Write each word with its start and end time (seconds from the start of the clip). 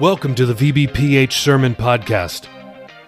Welcome 0.00 0.34
to 0.34 0.44
the 0.44 0.52
VBPH 0.52 1.32
Sermon 1.32 1.74
Podcast. 1.74 2.48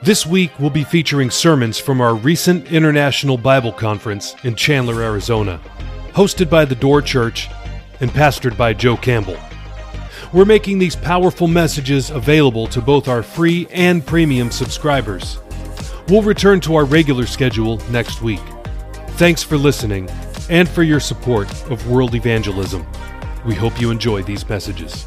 This 0.01 0.25
week 0.25 0.59
we'll 0.59 0.71
be 0.71 0.85
featuring 0.85 1.31
sermons 1.31 1.79
from 1.79 2.01
our 2.01 2.15
recent 2.15 2.73
International 2.73 3.37
Bible 3.37 3.73
Conference 3.73 4.35
in 4.43 4.55
Chandler, 4.55 5.03
Arizona, 5.03 5.61
hosted 6.15 6.49
by 6.49 6.65
the 6.65 6.75
Door 6.75 7.03
Church 7.03 7.49
and 8.01 8.11
pastored 8.11 8.57
by 8.57 8.73
Joe 8.73 8.97
Campbell. 8.97 9.37
We're 10.33 10.47
making 10.47 10.79
these 10.79 10.97
powerful 10.97 11.47
messages 11.47 12.09
available 12.09 12.67
to 12.69 12.81
both 12.81 13.07
our 13.07 13.23
free 13.23 13.69
and 13.71 14.07
premium 14.07 14.51
subscribers. 14.51 15.41
We'll 16.09 16.23
return 16.23 16.59
to 16.61 16.75
our 16.77 16.87
regular 16.87 17.27
schedule 17.27 17.83
next 17.91 18.23
week. 18.23 18.41
Thanks 19.19 19.43
for 19.43 19.59
listening 19.59 20.09
and 20.49 20.67
for 20.67 20.83
your 20.83 21.01
support 21.01 21.53
of 21.71 21.87
world 21.91 22.15
evangelism. 22.15 22.87
We 23.45 23.55
hope 23.55 23.79
you 23.79 23.91
enjoy 23.91 24.23
these 24.23 24.49
messages. 24.49 25.07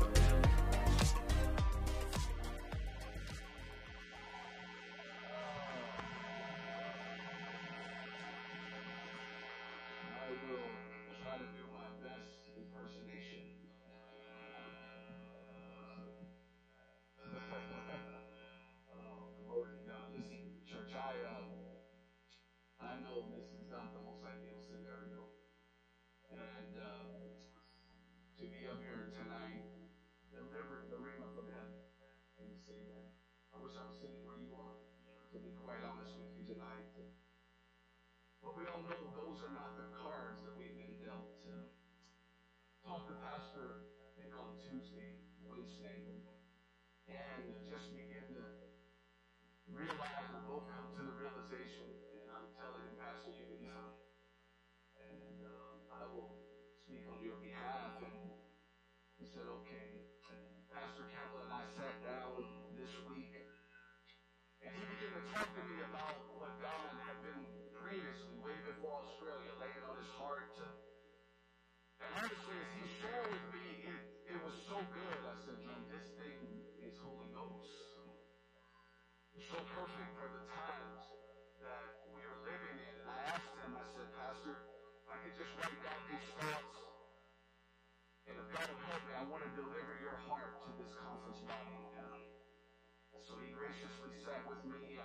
said, 59.33 59.47
okay, 59.47 59.80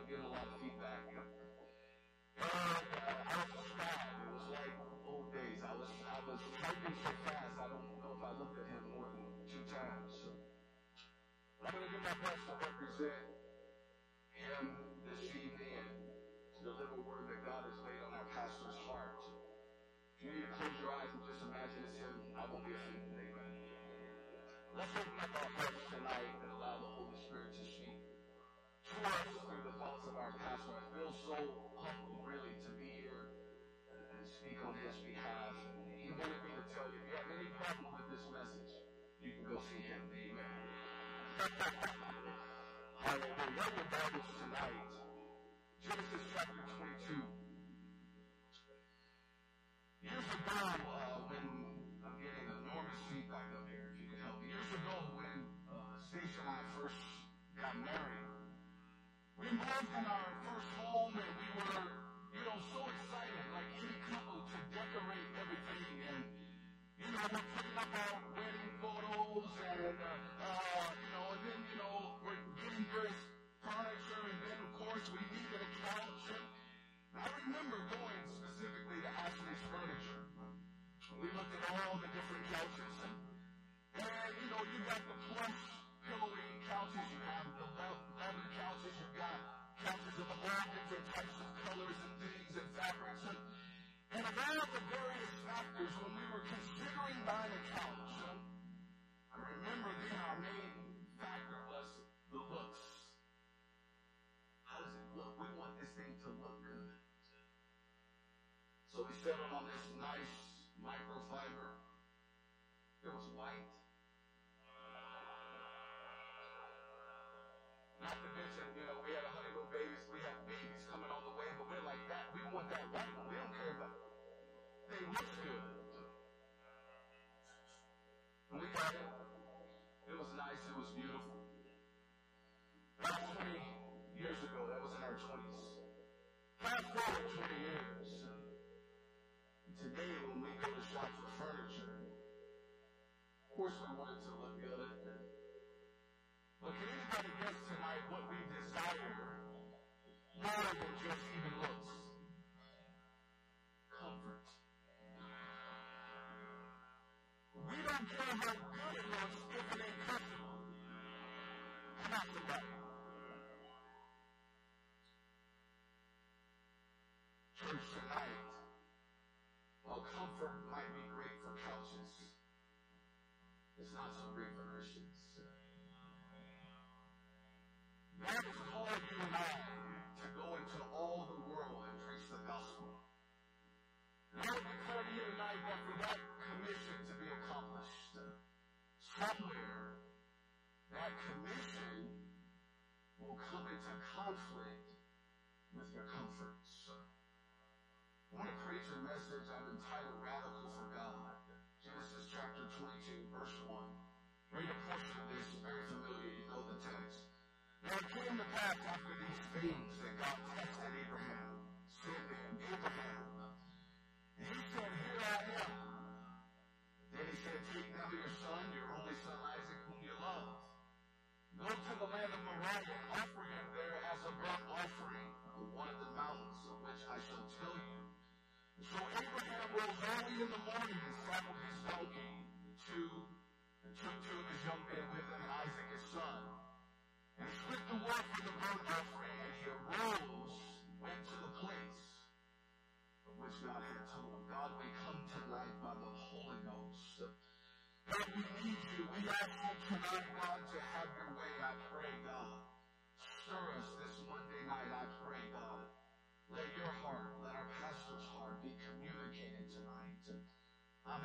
not 0.06 0.14
getting 0.14 0.30
a 0.30 0.34
lot 0.38 0.46
of 0.46 0.54
feedback. 0.62 1.02
And 1.10 1.18
I 2.38 3.42
was 3.50 3.66
fast. 3.74 4.14
It 4.22 4.30
was 4.30 4.46
like 4.54 4.74
old 5.02 5.34
days. 5.34 5.58
I 5.66 5.74
was 5.74 5.90
I 6.06 6.18
was 6.30 6.38
typing 6.62 6.94
so 7.02 7.10
fast. 7.26 7.54
I 7.58 7.66
don't 7.66 7.90
know 7.98 8.14
if 8.14 8.22
I 8.22 8.30
looked 8.38 8.54
at 8.54 8.70
him 8.70 8.82
more 8.94 9.10
than 9.10 9.26
two 9.50 9.66
times. 9.66 10.14
I'm 11.58 11.74
gonna 11.74 11.90
do 11.90 11.98
my 12.06 12.14
best 12.22 12.38
to 12.46 12.54
represent 12.54 13.26
him 14.30 14.62
this 15.10 15.26
evening 15.26 15.82
to 16.54 16.58
deliver 16.62 17.02
a 17.02 17.02
word 17.02 17.26
that 17.26 17.42
God 17.42 17.66
has 17.66 17.74
laid 17.82 17.98
on 18.06 18.14
our 18.14 18.28
pastor's 18.30 18.78
heart. 18.86 19.18
If 20.22 20.30
you 20.30 20.30
need 20.30 20.46
to 20.46 20.54
close 20.54 20.76
your 20.78 20.94
eyes 20.94 21.10
and 21.10 21.26
just 21.26 21.42
imagine 21.42 21.82
it's 21.82 21.98
him, 21.98 22.14
I 22.38 22.46
won't 22.46 22.62
be 22.62 22.78
offended. 22.78 23.10
Amen. 23.10 23.50
Let's 24.70 24.94
open 25.02 25.18
up 25.18 25.34
our 25.34 25.50
hearts 25.58 25.82
tonight. 25.90 26.45
read 43.56 43.72
about 43.72 44.12
this 44.12 44.28
tonight. 44.36 44.84
Genesis 45.80 46.24
chapter 46.36 46.60
22. 46.76 47.24
Years 50.04 50.28
ago, 50.28 50.60
uh, 50.60 51.24
when 51.32 51.46
I'm 52.04 52.16
getting 52.20 52.52
enormous 52.52 53.00
feedback 53.08 53.48
up 53.56 53.64
here, 53.72 53.96
if 53.96 54.04
you 54.04 54.12
can 54.12 54.20
help 54.28 54.44
me. 54.44 54.52
Years 54.52 54.70
ago, 54.76 54.96
when 55.16 55.36
uh, 55.72 55.96
Stacia 56.04 56.36
and 56.44 56.52
I 56.52 56.60
first 56.76 57.00
got 57.56 57.80
married, 57.80 58.28
we 59.40 59.48
moved 59.48 59.88
in 59.88 60.04
our 60.04 60.28
first 60.44 60.70
home 60.76 61.16
and 61.16 61.32
we 61.40 61.48
were, 61.56 61.80
you 62.36 62.42
know, 62.44 62.60
so 62.76 62.84
excited, 62.92 63.44
like 63.56 63.70
any 63.72 63.96
couple, 64.12 64.44
to 64.52 64.58
decorate 64.68 65.28
everything. 65.32 65.92
And, 66.12 66.22
you 67.00 67.08
know, 67.08 67.24
we're 67.24 67.48
putting 67.56 67.76
up 67.80 67.88
our 68.04 68.20
wedding 68.36 68.72
photos 68.84 69.48
and, 69.48 69.96
uh, 69.96 70.35
Thank 85.38 85.50
you. 85.50 85.65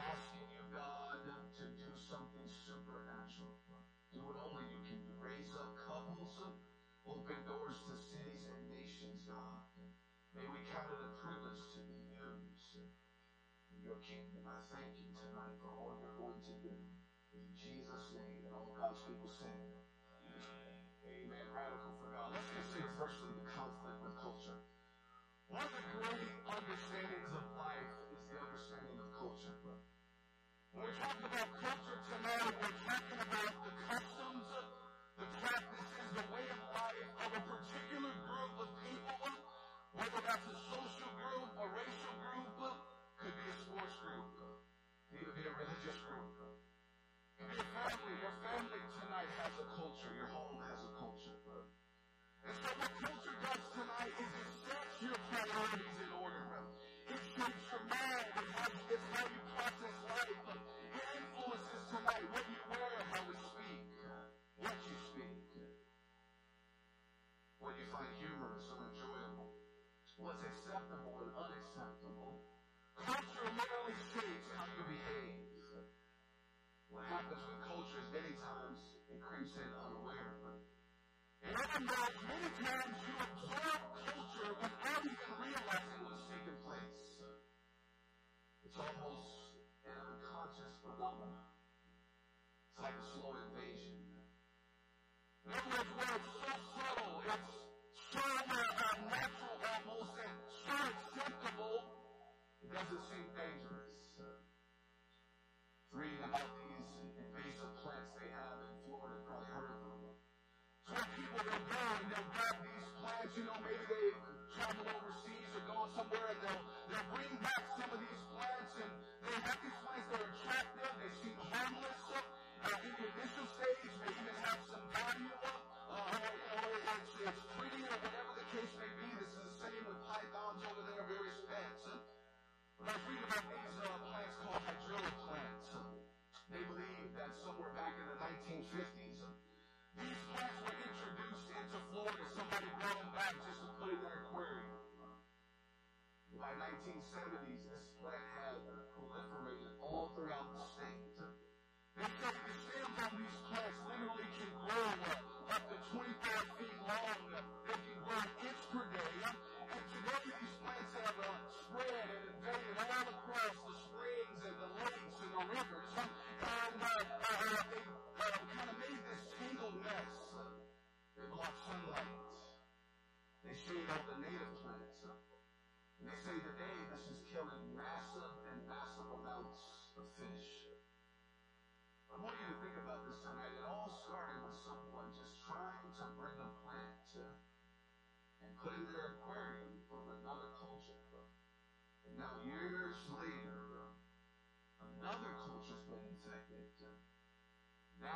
asking 0.02 0.50
you, 0.50 0.64
God, 0.74 1.22
to 1.62 1.66
do 1.78 1.90
something 2.10 2.46
supernatural. 2.66 3.54
Do 4.10 4.26
what 4.26 4.38
only 4.42 4.66
you 4.74 4.82
can 4.90 4.98
do. 5.06 5.14
Raise 5.22 5.54
up 5.54 5.78
couples, 5.86 6.34
open 7.06 7.38
doors 7.46 7.78
to 7.86 7.94
cities 8.10 8.44
and 8.50 8.62
nations, 8.66 9.22
God. 9.30 9.62
May 10.34 10.48
we 10.50 10.60
count 10.74 10.90
it 10.90 11.00
a 11.00 11.12
privilege 11.22 11.64
to 11.78 11.80
be 11.86 12.02
used 12.18 12.76
in 13.70 13.78
your 13.86 14.00
kingdom. 14.02 14.48
I 14.50 14.60
thank 14.74 14.90
you 14.98 15.12
tonight 15.14 15.56
for 15.62 15.70
all 15.70 15.96
you're 16.02 16.18
going 16.18 16.42
to 16.50 16.56
do. 16.66 16.74
In 17.32 17.46
Jesus' 17.56 18.12
name, 18.12 18.44
and 18.48 18.56
all 18.58 18.74
God's 18.76 19.00
people 19.06 19.30
say. 19.40 19.71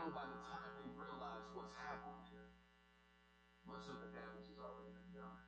know 0.06 0.14
by 0.14 0.30
the 0.30 0.38
time 0.46 0.70
we 0.86 0.94
realize 0.94 1.50
what's 1.58 1.74
happened 1.82 2.22
here, 2.30 2.54
much 3.66 3.90
of 3.90 3.98
the 4.06 4.14
damage 4.14 4.46
has 4.54 4.62
already 4.62 4.94
been 4.94 5.10
done. 5.18 5.42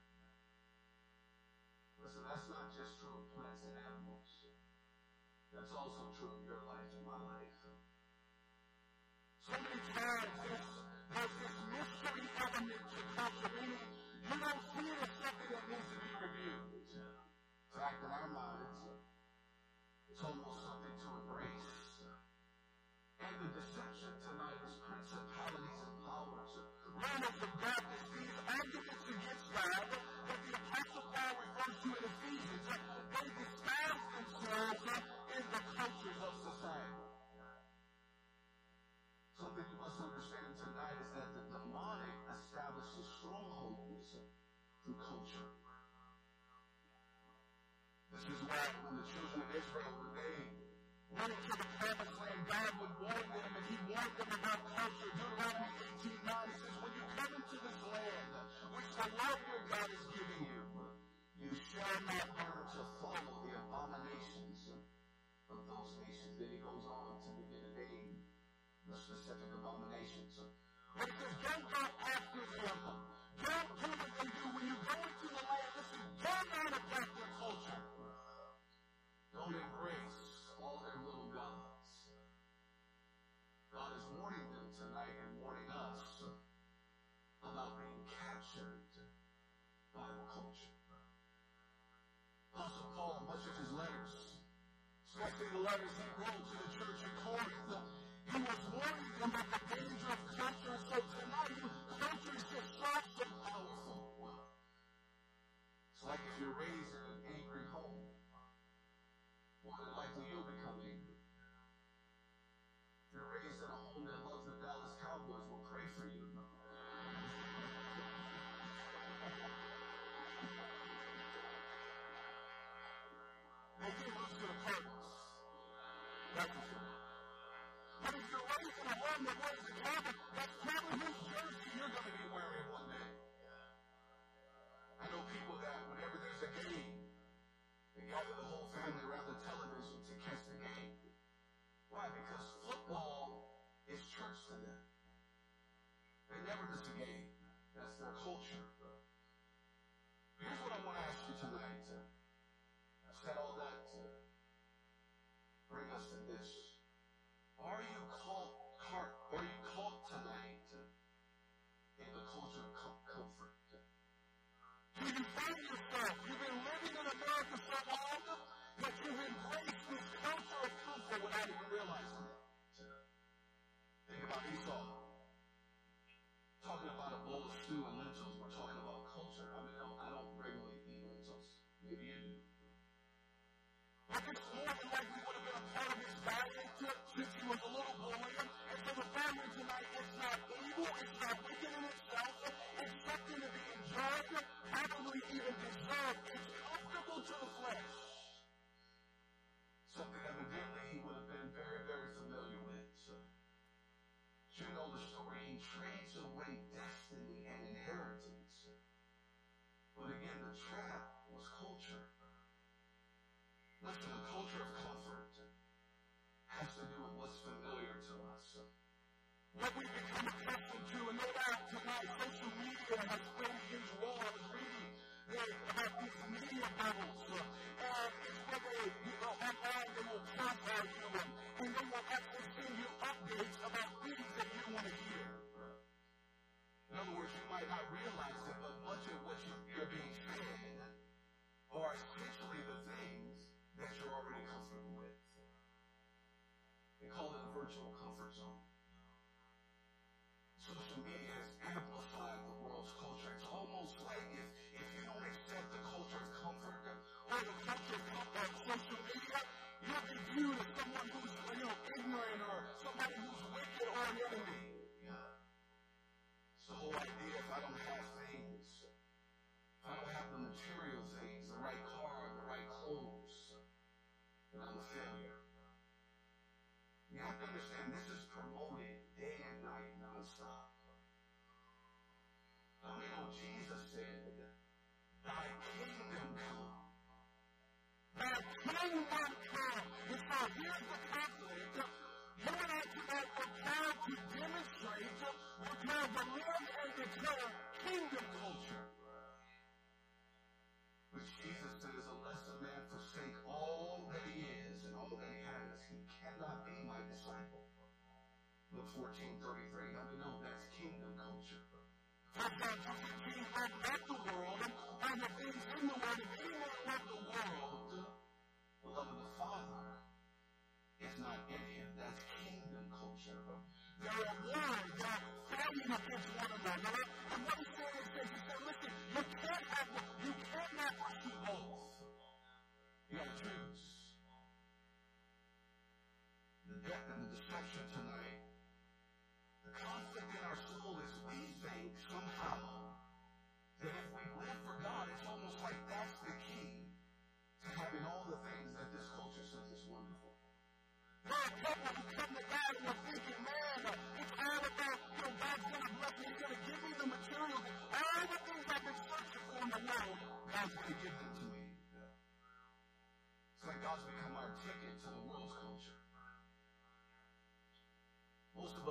Listen, 2.02 2.26
that's 2.26 2.50
not 2.50 2.74
just 2.74 2.98
true 2.98 3.22
of 3.22 3.30
plants 3.38 3.62
and 3.62 3.78
animals. 3.78 4.26
That's 5.54 5.70
also 5.70 6.10
true 6.18 6.34
of 6.34 6.42
your 6.42 6.66
life 6.66 6.90
and 6.90 7.06
my 7.06 7.22
life. 7.22 7.54
So 9.46 9.54
many 9.62 9.78
times 9.94 10.47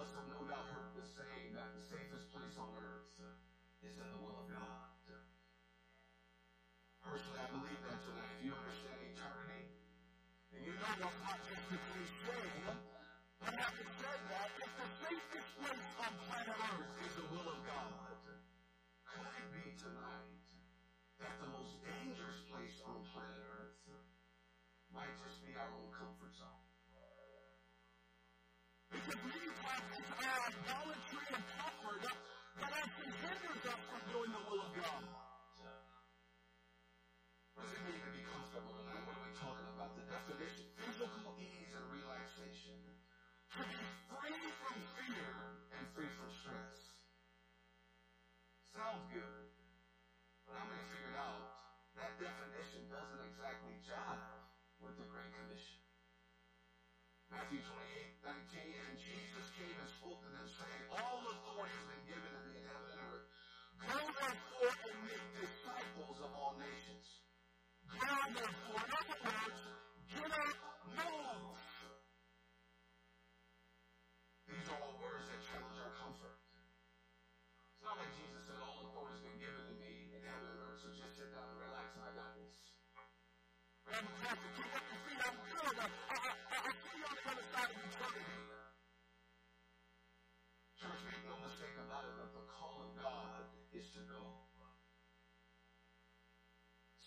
must 0.07 0.31
no 0.31 0.39
doubt 0.47 0.71
heard 0.71 0.95
the 0.95 1.03
saying 1.03 1.51
that 1.59 1.75
the 1.75 1.83
safest 1.83 2.31
place 2.31 2.55
on 2.55 2.71
earth 2.79 3.11
is 3.83 3.99
in 3.99 4.07
the 4.07 4.19
wilderness. 4.23 4.36
Our 30.17 30.41
idolatry 30.49 31.27
and 31.29 31.45
comfort 31.61 32.01
that, 32.09 32.17
that 32.57 32.73
actually 32.73 33.13
hinders 33.21 33.63
us 33.69 33.81
from 33.85 34.03
doing 34.09 34.31
the 34.33 34.43
will 34.49 34.65
of 34.65 34.73
God. 34.73 35.05
Doesn't 37.53 37.85
mean 37.85 38.01
to 38.01 38.11
be 38.17 38.25
comfortable 38.25 38.73
tonight. 38.81 39.05
What 39.05 39.17
are 39.21 39.25
we 39.29 39.33
talking 39.37 39.69
about? 39.77 39.93
The 39.93 40.05
definition 40.09 40.65
physical 40.81 41.37
ease 41.37 41.73
and 41.77 41.85
relaxation. 41.93 42.81
To 43.57 43.65
be 43.65 43.77
free 44.09 44.41
from 44.61 44.77
fear 44.97 45.33
and 45.77 45.85
free 45.93 46.09
from 46.17 46.29
stress. 46.33 46.97
Sounds 48.73 49.05
good. 49.13 49.49
But 50.49 50.61
I'm 50.61 50.69
going 50.69 50.81
to 50.81 50.91
figure 50.97 51.17
out 51.17 51.45
that 52.01 52.17
definition 52.21 52.89
doesn't 52.89 53.23
exactly 53.33 53.77
jive 53.85 54.45
with 54.81 54.97
the 54.97 55.07
Great 55.13 55.29
Commission. 55.33 55.81
Matthew 57.33 57.61
twenty. 57.65 57.86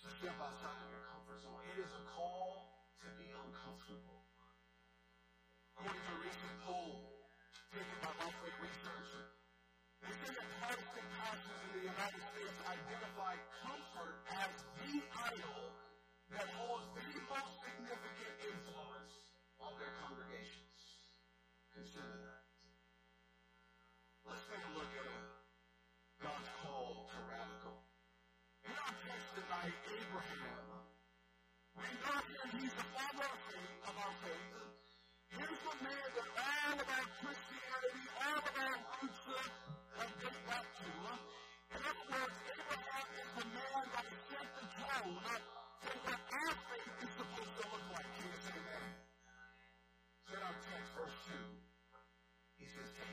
To 0.01 0.07
step 0.07 0.39
outside 0.39 0.79
of 0.79 0.87
your 0.87 1.03
comfort 1.11 1.41
zone. 1.43 1.59
It 1.67 1.77
is 1.77 1.91
a 1.91 1.99
call 2.15 2.63
to 3.03 3.07
be 3.19 3.31
uncomfortable. 3.35 4.18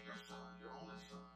your 0.06 0.14
son, 0.28 0.54
your 0.62 0.70
only 0.78 0.94
son. 1.10 1.35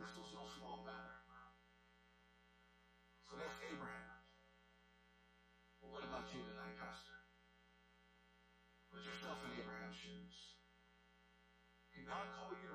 Wissel 0.00 0.24
zal 0.24 0.48
small 0.48 0.84
matter. 0.84 1.20
So 3.32 3.40
that's 3.40 3.56
Abraham. 3.64 4.20
But 5.80 5.88
what 5.88 6.04
about 6.04 6.28
you 6.32 6.44
tonight, 6.44 6.76
Pastor? 6.76 7.16
Put 8.92 9.08
yourself 9.08 9.40
in 9.48 9.56
Abraham's 9.56 9.96
shoes. 9.96 10.60
Can 11.96 12.04
God 12.04 12.28
call 12.36 12.52
you 12.60 12.71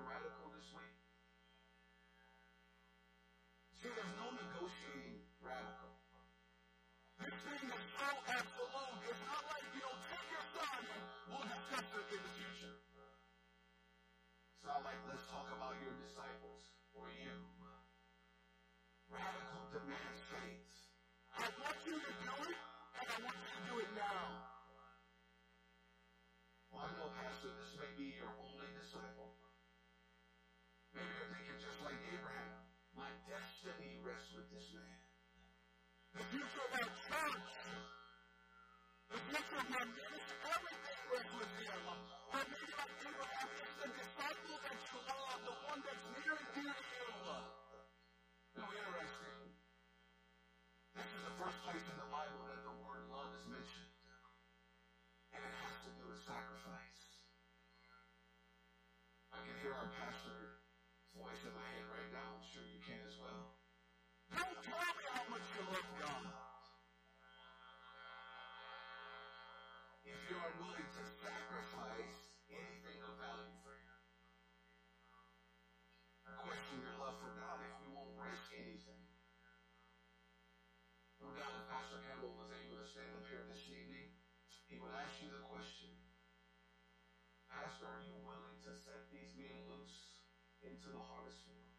into 90.68 90.92
the 90.92 91.00
harvest 91.00 91.40
field. 91.48 91.72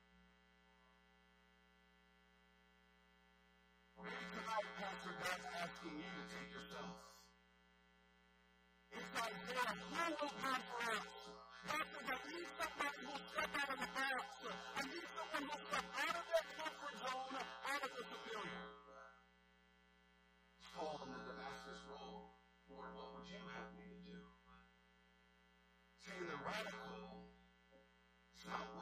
Tonight, 3.98 4.68
Pastor 4.80 5.12
God's 5.18 5.46
asking 5.58 5.94
you 5.98 6.08
to 6.08 6.24
take 6.32 6.48
yourself. 6.48 6.96
It's 8.94 9.10
like, 9.12 9.34
Lord, 9.52 9.76
who 9.92 10.04
will 10.16 10.34
come 10.40 10.62
for 10.72 10.80
us? 10.88 11.08
Pastor, 11.68 12.00
I 12.08 12.16
need 12.32 12.48
somebody 12.56 12.98
who 13.04 13.12
will 13.12 13.26
step 13.28 13.50
out 13.58 13.68
of 13.68 13.78
the 13.82 13.90
box. 13.92 14.24
I 14.48 14.82
need 14.88 15.06
someone 15.12 15.42
who 15.44 15.52
will 15.52 15.64
step 15.68 15.86
out 15.98 16.14
of 16.16 16.24
that 16.32 16.46
comfort 16.56 16.94
zone, 17.02 17.34
out 17.42 17.82
of 17.84 17.90
the 17.92 18.04
familiar. 18.08 18.62
called 20.78 21.02
in 21.04 21.10
the 21.12 21.22
Damascus 21.28 21.80
Road, 21.90 22.30
Lord, 22.70 22.90
what 22.94 23.08
would 23.18 23.26
you 23.26 23.42
have 23.52 23.68
me 23.74 23.84
to 23.90 24.00
do? 24.06 24.18
See, 26.06 26.22
the 26.22 26.38
Radical. 26.38 27.28
It's 28.38 28.46
not 28.46 28.77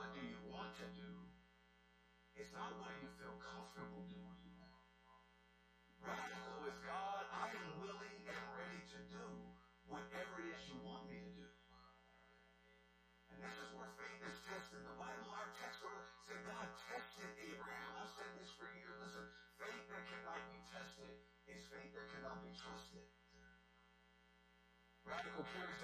practical 25.17 25.45
point. 25.55 25.76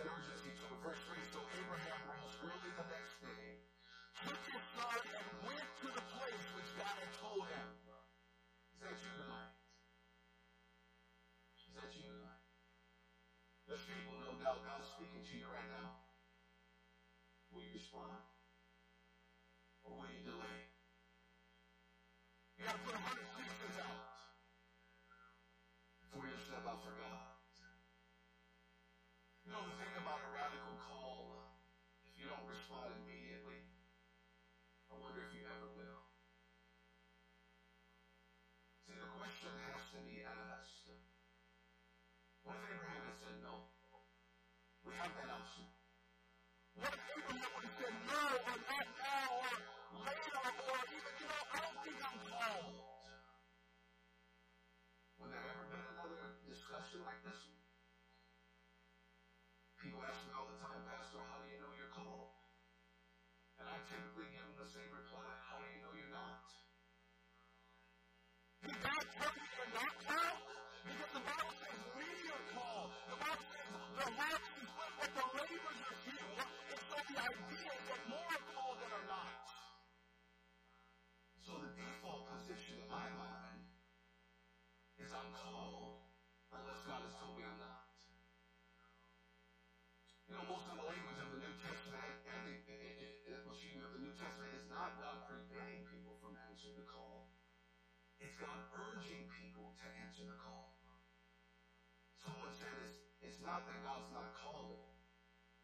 that 103.61 103.85
god's 103.85 104.09
not 104.17 104.33
calling 104.41 104.81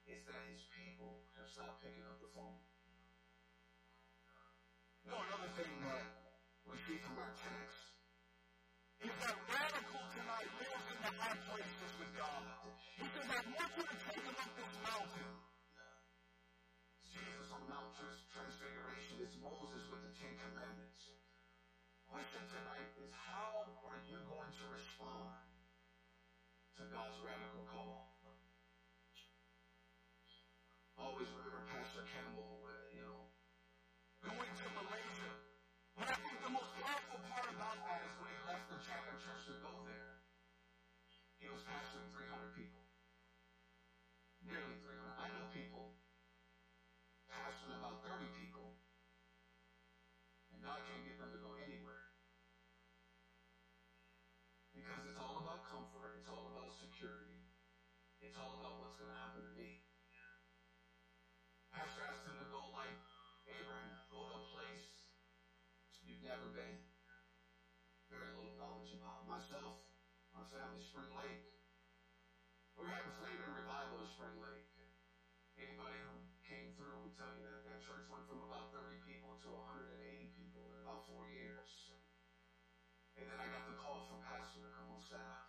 It's 0.04 0.20
that 0.28 0.44
his 0.52 0.60
people 0.76 1.24
have 1.40 1.48
stopped 1.48 1.80
picking 1.80 2.04
up 2.04 2.20
the 2.20 2.28
phone. 2.36 2.60
You 5.00 5.08
know, 5.08 5.24
another 5.24 5.48
thing 5.56 5.72
that 5.88 6.36
we 6.68 6.76
see 6.84 7.00
from 7.00 7.16
our 7.16 7.32
text 7.32 7.80
is 9.00 9.08
that 9.24 9.36
radical 9.40 10.04
tonight 10.04 10.52
lives 10.60 10.84
in 10.84 10.98
the 11.00 11.12
high 11.16 11.40
places 11.48 11.92
with 11.96 12.12
God. 12.12 12.44
He 13.00 13.08
says, 13.08 13.24
I 13.24 13.40
want 13.56 13.72
you 13.72 13.84
to 13.88 13.96
take 14.04 14.20
him 14.20 14.36
up 14.36 14.52
this 14.52 14.74
mountain. 14.84 15.32
Jesus 17.08 17.48
on 17.56 17.62
Mount 17.72 17.96
Transfiguration 17.96 19.16
is 19.24 19.32
Moses 19.40 19.88
with 19.88 20.04
the 20.04 20.12
Ten 20.12 20.36
Commandments. 20.36 21.24
Question 22.04 22.44
tonight 22.52 22.92
is 23.00 23.08
how 23.16 23.64
are 23.88 24.00
you 24.04 24.20
going 24.28 24.52
to 24.60 24.64
respond 24.76 25.37
God's 26.98 27.22
wrath 27.22 27.54
call 27.70 27.97
Spring 70.58 71.14
Lake. 71.14 71.54
We 72.74 72.90
have 72.90 73.06
a 73.06 73.14
flavor 73.22 73.46
revival 73.62 74.02
Spring 74.10 74.42
Lake. 74.42 74.66
Anybody 75.54 76.02
who 76.02 76.18
came 76.42 76.74
through 76.74 76.98
will 76.98 77.14
tell 77.14 77.30
you 77.38 77.46
that 77.46 77.62
that 77.62 77.78
church 77.86 78.10
went 78.10 78.26
from 78.26 78.42
about 78.42 78.74
30 78.74 78.98
people 79.06 79.38
to 79.46 79.54
180 79.54 80.34
people 80.34 80.66
in 80.74 80.82
about 80.82 81.06
four 81.06 81.30
years. 81.30 81.94
And 83.14 83.30
then 83.30 83.38
I 83.38 83.46
got 83.54 83.70
the 83.70 83.78
call 83.78 84.10
from 84.10 84.18
Pastor 84.26 84.66
to 84.66 84.70
come 84.74 84.98
on 84.98 85.02
staff. 85.06 85.48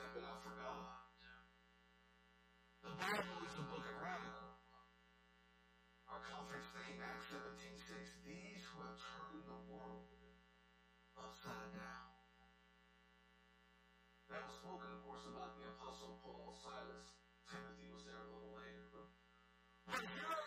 that 0.00 0.16
belong 0.16 0.40
for 0.40 0.56
God. 0.56 0.96
The 2.80 2.96
Bible 2.96 3.44
is 3.44 3.52
the 3.52 3.68
book 3.68 3.84
of 3.84 3.96
Rabbi. 4.00 4.40
Our 6.08 6.24
conference 6.24 6.72
theme, 6.72 7.04
Acts 7.04 7.28
17, 7.28 7.76
6, 7.76 8.24
these 8.24 8.64
who 8.72 8.80
have 8.80 8.96
turned 8.96 9.44
the 9.44 9.60
world 9.68 10.08
upside 11.20 11.76
down. 11.76 12.08
That 14.32 14.48
was 14.48 14.56
spoken, 14.64 14.88
of 14.88 15.04
course, 15.04 15.28
about 15.28 15.60
the 15.60 15.68
Apostle 15.68 16.16
Paul, 16.24 16.56
Silas, 16.56 17.20
Timothy 17.44 17.92
was 17.92 18.08
there 18.08 18.24
a 18.24 18.30
little 18.32 18.56
later. 18.56 18.88
But, 18.88 19.08
but 19.84 20.00
here 20.00 20.39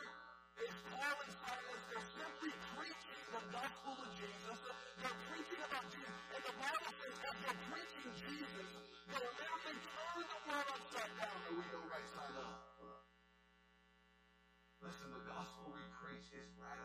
is 16.36 16.50
right. 16.60 16.83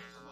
Jesus. 0.00 0.29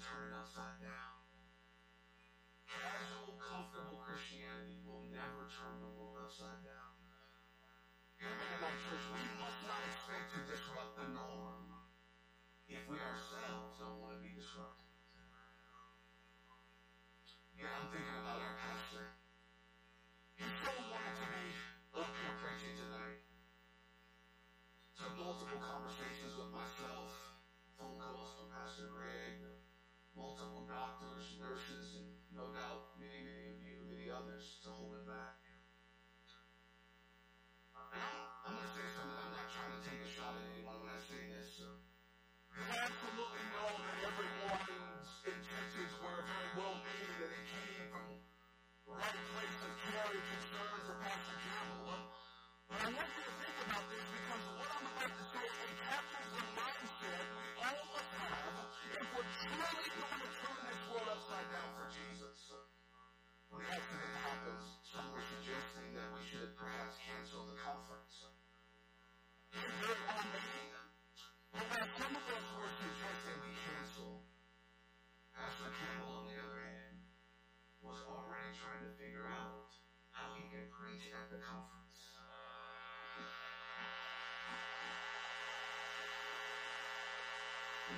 turn 0.00 0.30
from 0.30 0.38
outside 0.40 0.78
now. 0.82 1.03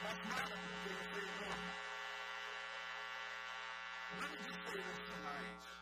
Let 0.00 0.14
me 0.14 0.30
just 4.38 4.58
say 4.62 4.78
this 4.78 5.00
tonight. 5.10 5.77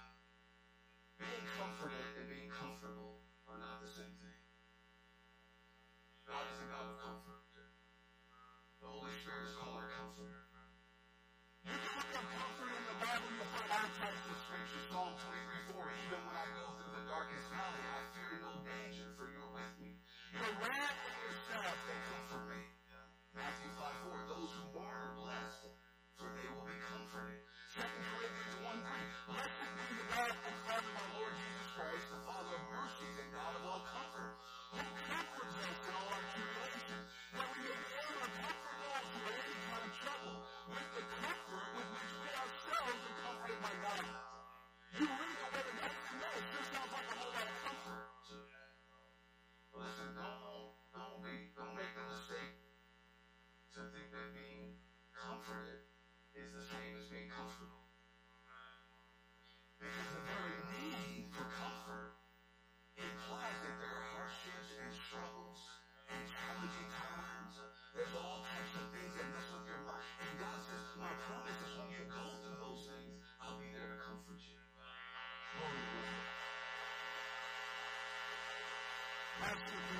Absolutely. 79.62 79.95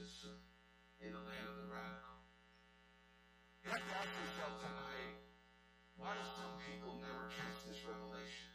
in 0.00 1.12
the 1.12 1.20
land 1.28 1.44
of 1.44 1.60
the 1.60 1.68
radical. 1.68 2.24
You 3.60 3.68
have 3.68 3.84
to 3.84 3.92
ask 4.00 4.08
yourself 4.16 4.56
tonight, 4.56 5.12
why 6.00 6.16
do 6.16 6.24
some 6.24 6.56
people 6.56 6.96
never 7.04 7.28
catch 7.28 7.68
this 7.68 7.84
revelation? 7.84 8.48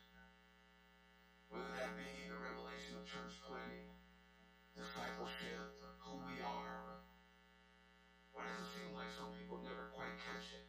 Whether 1.54 1.70
that 1.78 1.94
be 1.94 2.26
the 2.26 2.42
revelation 2.42 2.98
of 2.98 3.06
church 3.06 3.38
planning, 3.46 3.94
discipleship, 4.74 5.70
who 6.02 6.18
we 6.26 6.42
are, 6.42 7.06
why 8.34 8.50
does 8.50 8.66
it 8.66 8.70
seem 8.82 8.98
like 8.98 9.14
some 9.14 9.30
people 9.38 9.62
never 9.62 9.94
quite 9.94 10.18
catch 10.26 10.50
it? 10.50 10.66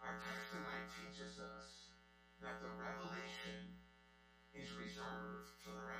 Our 0.00 0.16
text 0.16 0.48
tonight 0.48 0.88
teaches 0.96 1.36
us 1.36 1.92
that 2.40 2.64
the 2.64 2.72
revelation 2.72 3.84
is 4.56 4.72
reserved 4.80 5.52
for 5.60 5.76
the 5.76 5.84
radical. 5.84 5.99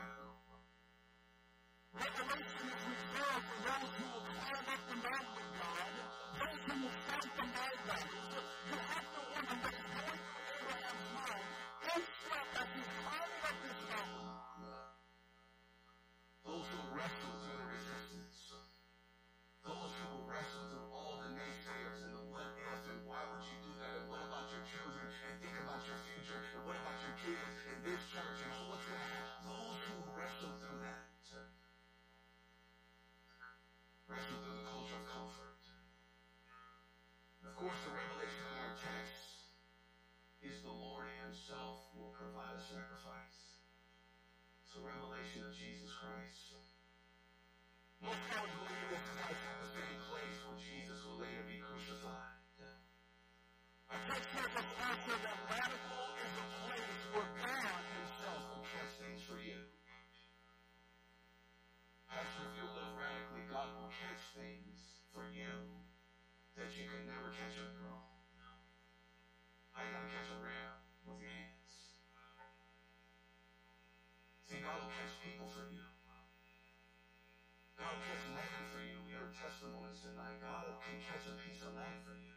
will 81.00 81.08
catch 81.16 81.32
a 81.32 81.36
piece 81.40 81.64
of 81.64 81.72
land 81.72 81.96
for 82.04 82.12
you. 82.12 82.36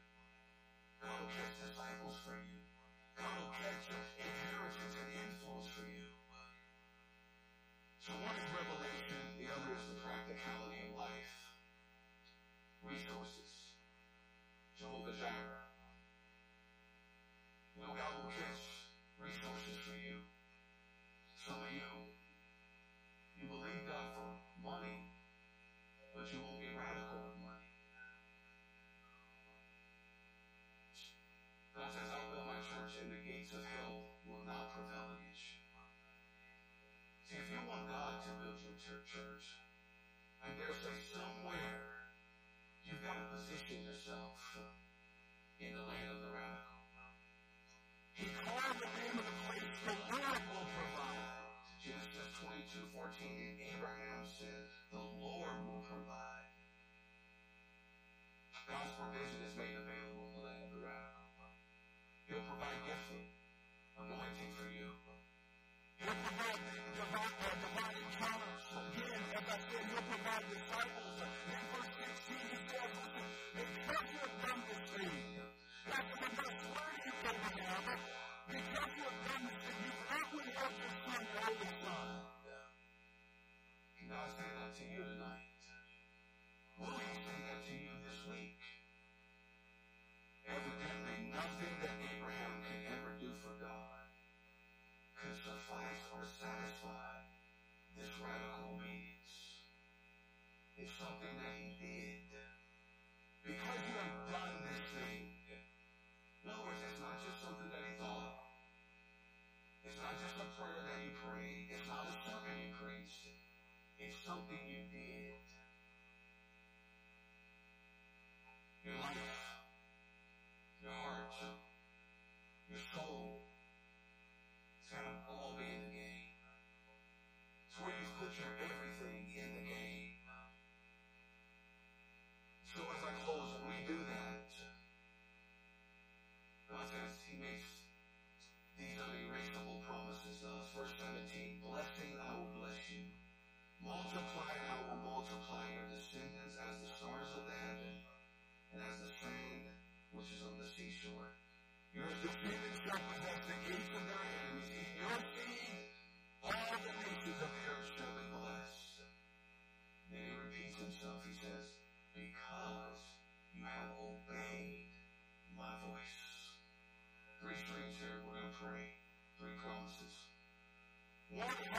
God 1.04 1.12
will 1.20 1.28
catch 1.36 1.52
disciples 1.68 2.16
for 2.24 2.32
you. 2.32 2.64
God 3.20 3.28
will 3.44 3.52
catch 3.60 3.92
inheritance 4.16 4.96
and 5.04 5.10
influence 5.20 5.68
for 5.76 5.84
you. 5.84 6.08
So 8.00 8.16
one 8.24 8.32
is 8.32 8.48
revelation, 8.56 9.20
the 9.36 9.52
other 9.52 9.76
is 9.76 9.84
the 9.92 10.00
practicality 10.00 10.80
of 10.80 10.96
life. 10.96 11.32
Resources. 12.88 13.76
Jehovah 14.80 15.12
Jireh. 15.12 15.68
No, 17.84 17.92
God 17.92 18.12
will 18.16 18.32
catch 18.32 18.64
resources 19.20 19.76
for 19.84 20.00
you. 20.00 20.24
Some 21.36 21.60
of 21.60 21.68
you 21.68 22.13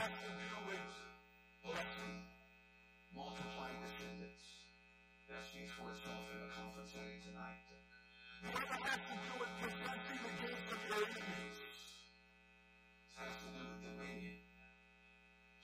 have 0.05 0.21
to 0.21 0.37
do 0.37 0.53
with 0.69 0.85
blessing, 1.65 2.21
multiplying 3.09 3.81
descendants. 3.81 4.45
That 5.25 5.41
speaks 5.49 5.73
for 5.73 5.89
itself 5.89 6.29
in 6.29 6.45
the 6.45 6.51
conference 6.53 6.93
setting 6.93 7.17
tonight. 7.25 7.65
It 7.65 8.53
has 8.53 9.01
to 9.01 9.17
do 9.17 9.33
with 9.41 9.49
presenting 9.57 10.21
the 10.21 10.33
gates 10.45 10.69
of 10.69 10.77
your 10.85 11.01
enemies. 11.09 11.57
This 11.57 13.17
has 13.17 13.33
to 13.33 13.49
do 13.49 13.65
with 13.65 13.81
dominion. 13.81 14.45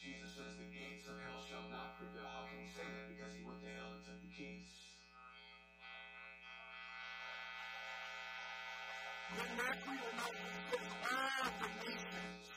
Jesus 0.01 0.33
says 0.33 0.57
the 0.57 0.73
gates 0.73 1.05
of 1.05 1.21
hell 1.21 1.45
shall 1.45 1.69
not 1.69 2.01
prevail. 2.01 2.25
How 2.25 2.49
can 2.49 2.65
he 2.65 2.69
say 2.73 2.81
that? 2.81 3.13
Because 3.13 3.37
he 3.37 3.45
went 3.45 3.61
to 3.61 3.69
hell 3.77 3.93
and 3.93 4.01
took 4.01 4.25
the 4.25 4.31
keys. 4.33 4.73
When 9.37 9.53
Matthew 9.53 10.01
announced 10.01 10.73
all 10.73 11.29
ah, 11.29 11.45
the 11.61 11.69
nations 11.85 12.50